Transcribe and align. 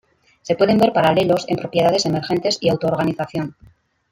Se 0.41 0.55
pueden 0.55 0.79
ver 0.79 0.93
paralelos 0.93 1.45
en 1.47 1.57
propiedades 1.57 2.07
emergentes 2.07 2.57
y 2.59 2.69
autoorganización. 2.69 3.55